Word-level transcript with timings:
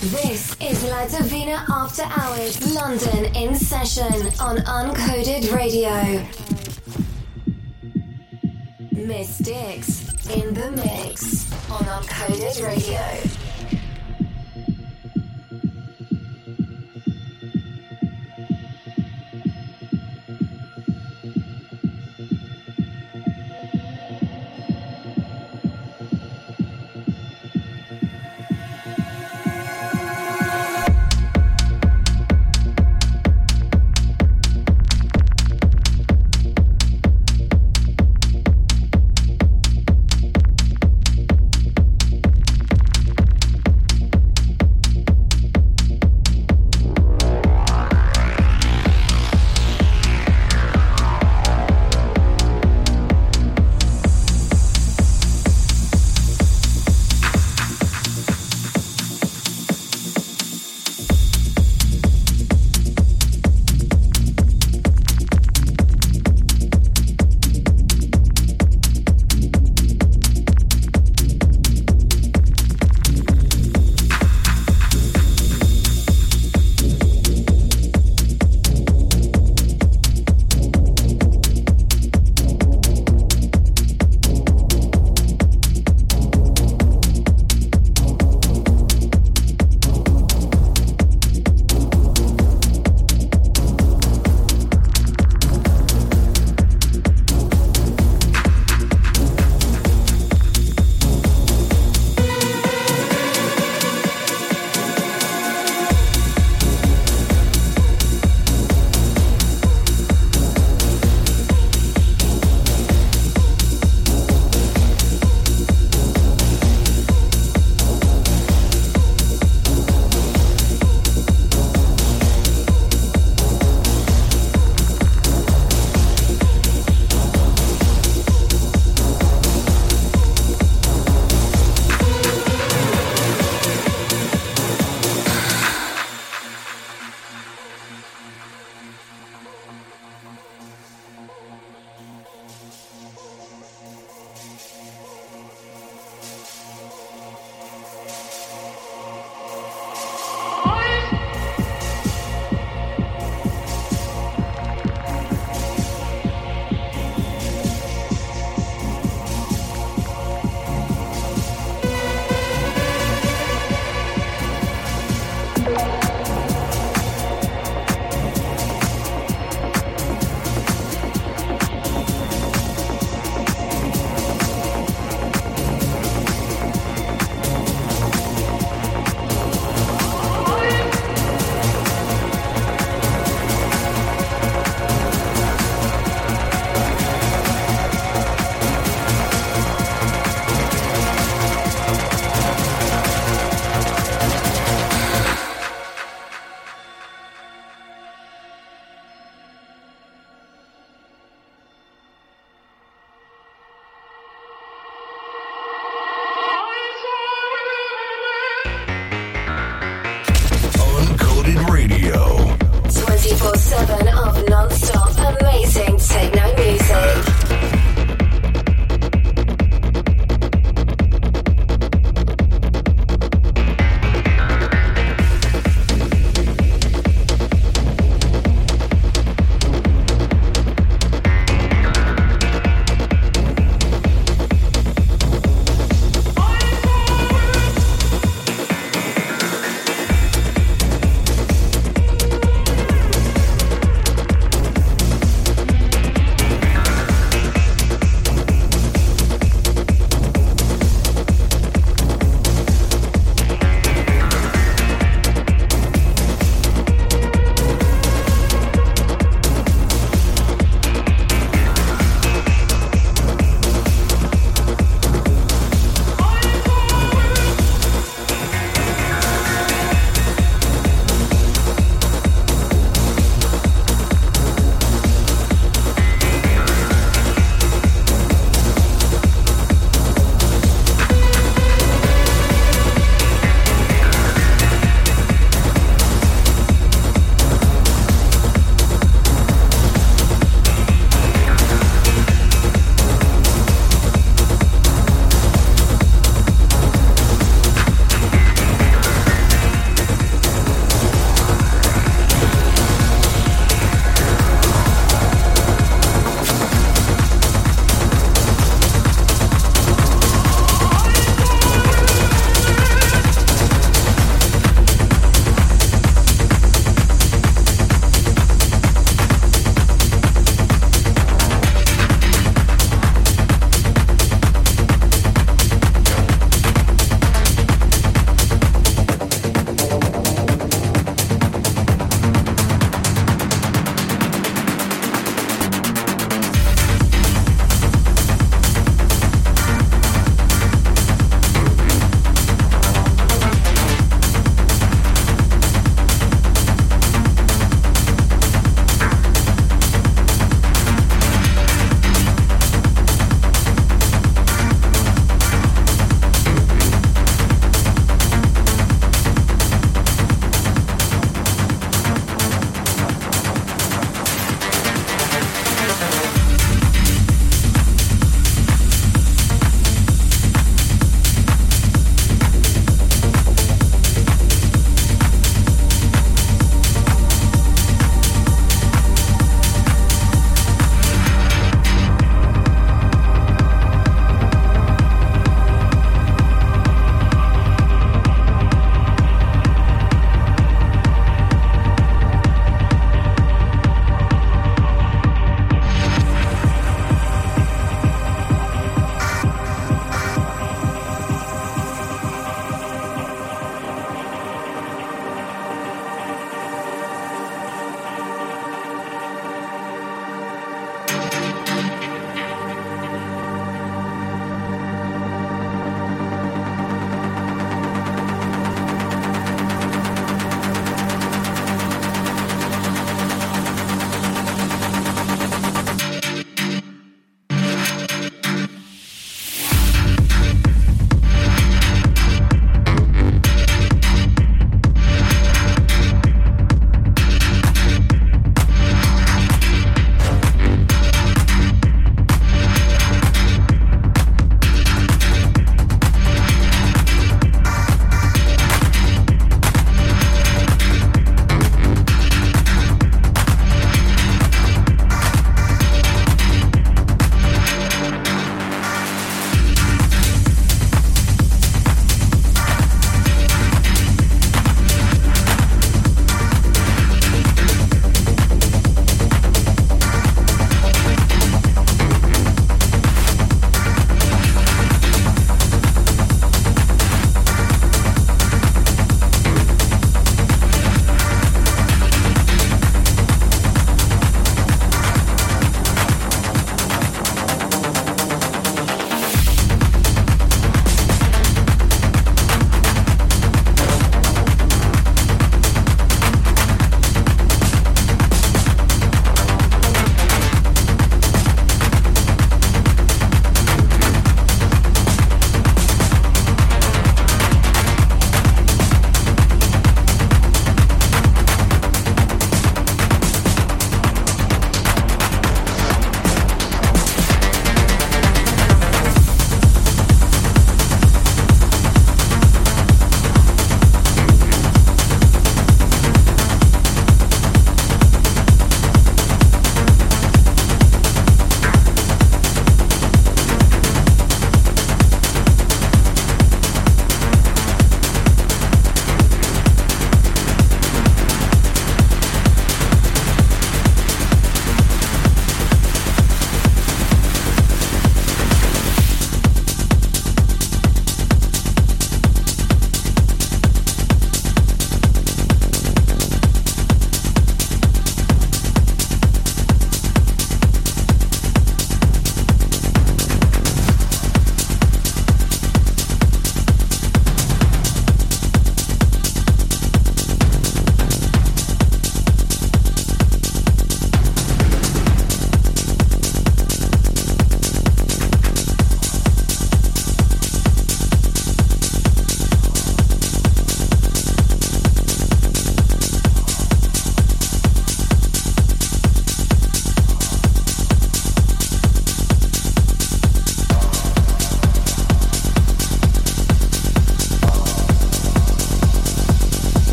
This 0.00 0.56
is 0.62 0.82
La 0.84 1.06
Divina 1.06 1.62
After 1.68 2.04
Hours, 2.04 2.74
London 2.74 3.26
in 3.36 3.54
session 3.54 4.32
on 4.40 4.56
Uncoded 4.56 5.54
Radio. 5.54 6.24
Dix 9.42 10.26
in 10.34 10.54
the 10.54 10.70
mix 10.70 11.52
on 11.70 11.84
Uncoded 11.84 12.66
Radio. 12.66 13.39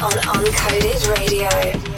on 0.00 0.12
Uncoded 0.12 1.08
Radio. 1.16 1.97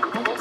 come, 0.00 0.24
come. 0.24 0.33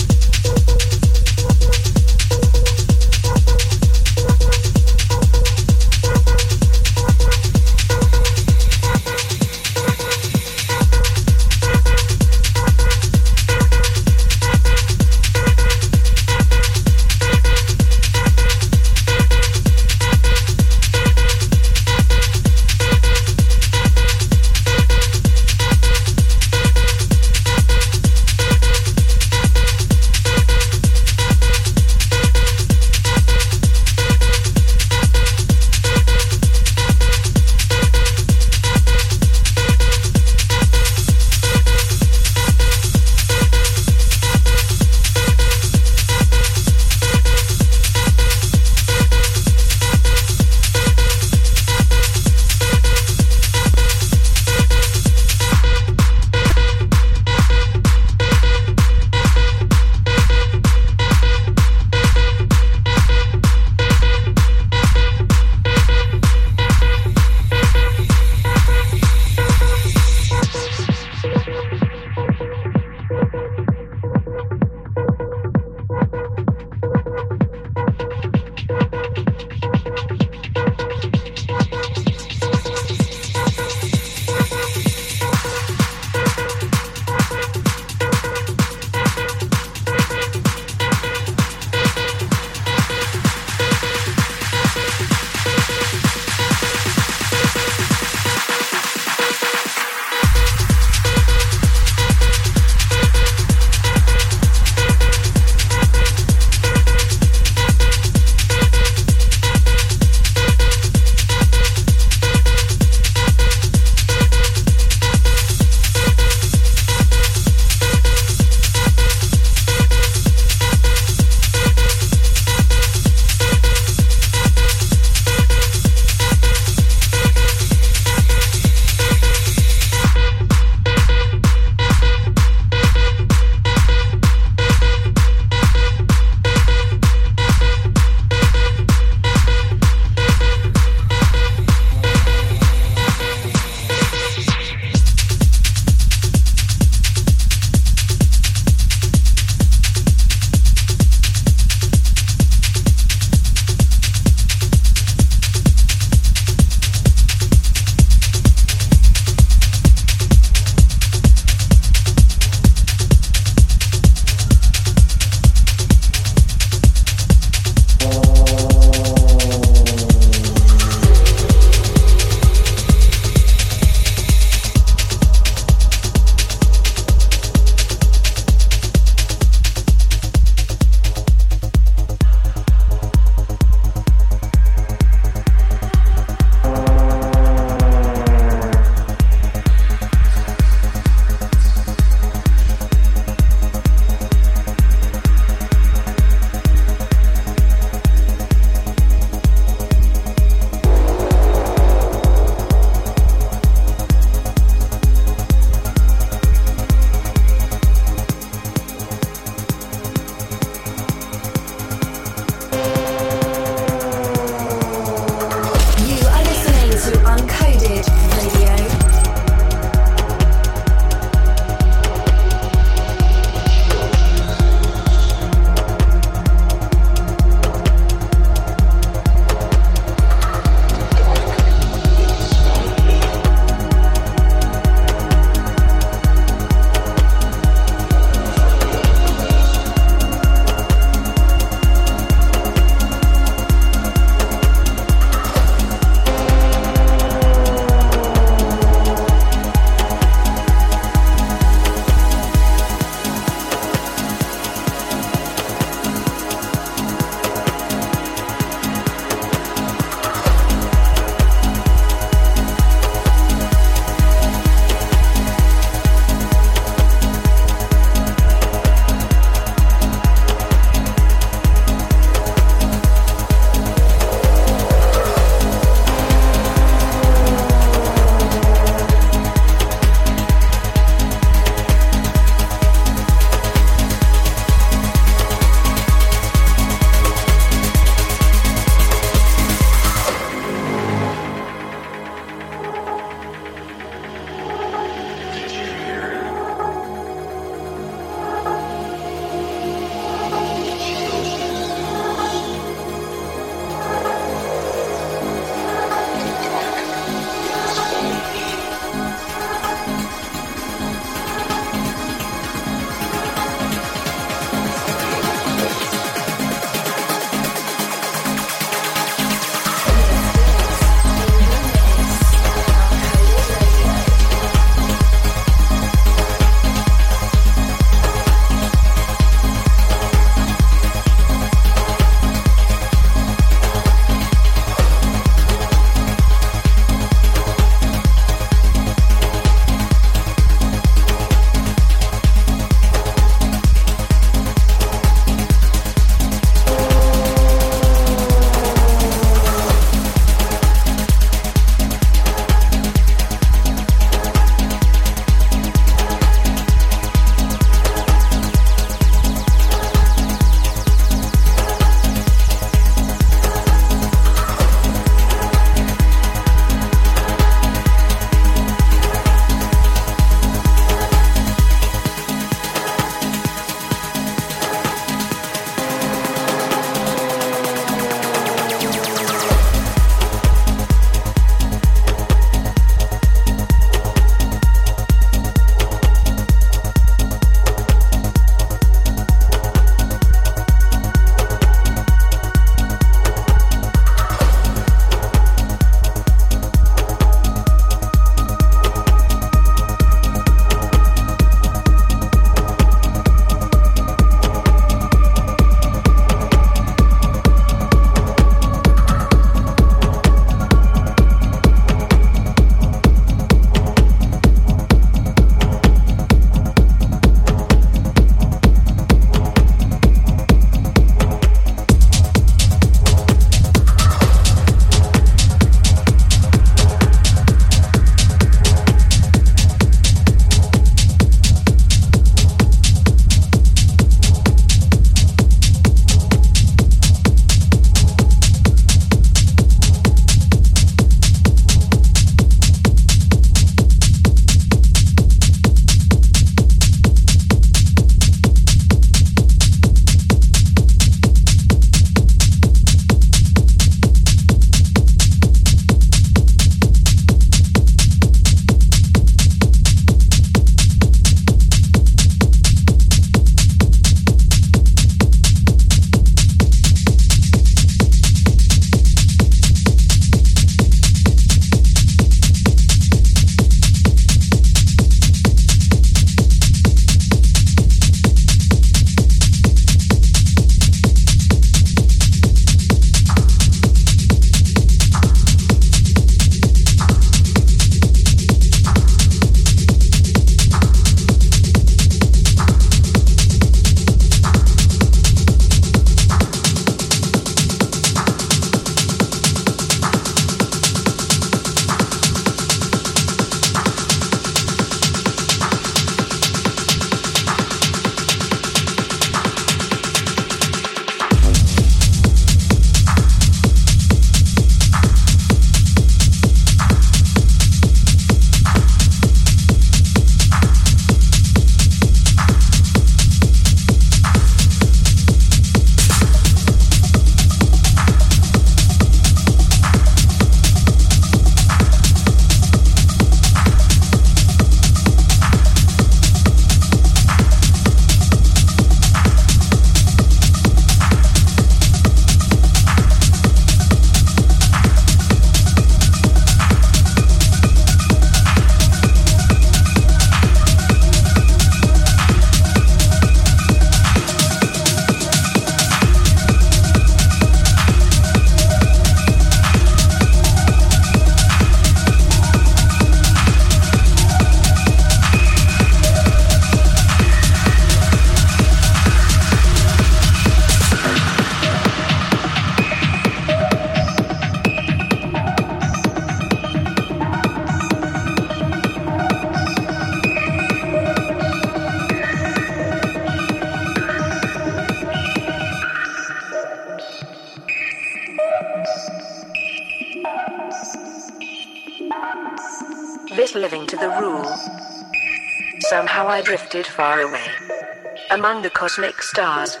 Among 598.74 598.82
the 598.82 598.90
cosmic 598.90 599.40
stars. 599.40 600.00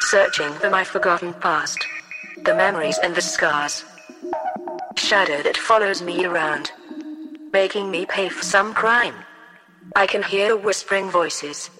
Searching 0.00 0.52
for 0.52 0.68
my 0.68 0.84
forgotten 0.84 1.32
past. 1.32 1.78
The 2.44 2.54
memories 2.54 2.98
and 3.02 3.14
the 3.14 3.22
scars. 3.22 3.82
Shadow 4.96 5.42
that 5.42 5.56
follows 5.56 6.02
me 6.02 6.26
around. 6.26 6.70
Making 7.50 7.90
me 7.90 8.04
pay 8.04 8.28
for 8.28 8.44
some 8.44 8.74
crime. 8.74 9.14
I 9.96 10.06
can 10.06 10.22
hear 10.22 10.54
whispering 10.54 11.08
voices. 11.08 11.70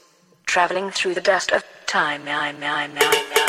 Traveling 0.46 0.88
through 0.88 1.12
the 1.12 1.20
dust 1.20 1.52
of 1.52 1.62
time. 1.84 2.22
I'm, 2.26 2.56
I'm, 2.62 2.96
I'm, 2.96 3.41